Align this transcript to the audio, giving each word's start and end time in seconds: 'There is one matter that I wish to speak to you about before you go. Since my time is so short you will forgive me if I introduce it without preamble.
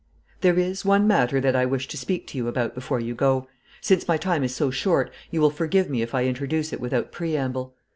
'There 0.39 0.57
is 0.57 0.83
one 0.83 1.05
matter 1.07 1.39
that 1.39 1.55
I 1.55 1.67
wish 1.67 1.87
to 1.89 1.95
speak 1.95 2.25
to 2.29 2.37
you 2.39 2.47
about 2.47 2.73
before 2.73 2.99
you 2.99 3.13
go. 3.13 3.47
Since 3.81 4.07
my 4.07 4.17
time 4.17 4.43
is 4.43 4.55
so 4.55 4.71
short 4.71 5.11
you 5.29 5.39
will 5.39 5.51
forgive 5.51 5.91
me 5.91 6.01
if 6.01 6.15
I 6.15 6.25
introduce 6.25 6.73
it 6.73 6.81
without 6.81 7.11
preamble. 7.11 7.75